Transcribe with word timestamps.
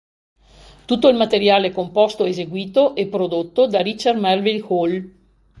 Tutto 0.85 1.09
il 1.09 1.15
materiale 1.15 1.71
composto, 1.71 2.25
eseguito 2.25 2.95
e 2.95 3.05
prodotto 3.05 3.67
da 3.67 3.81
Richard 3.83 4.17
Melville 4.17 4.65
Hall. 4.67 5.13